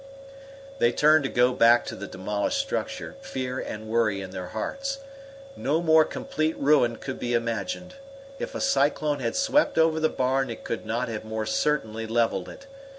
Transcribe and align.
They 0.79 0.91
turned 0.91 1.23
to 1.25 1.29
go 1.29 1.53
back 1.53 1.85
to 1.85 1.95
the 1.95 2.07
demolished 2.07 2.57
structure, 2.57 3.17
fear 3.21 3.59
and 3.59 3.87
worry 3.87 4.19
in 4.19 4.31
their 4.31 4.47
hearts. 4.47 4.97
No 5.55 5.79
more 5.79 6.03
complete 6.05 6.57
ruin 6.57 6.95
could 6.95 7.19
be 7.19 7.35
imagined. 7.35 7.93
If 8.39 8.55
a 8.55 8.61
cyclone 8.61 9.19
had 9.19 9.35
swept 9.35 9.77
over 9.77 9.99
the 9.99 10.09
barn 10.09 10.49
it 10.49 10.63
could 10.63 10.87
not 10.87 11.07
have 11.09 11.23
more 11.23 11.45
certainly 11.45 12.07
leveled 12.07 12.49
it. 12.49 12.65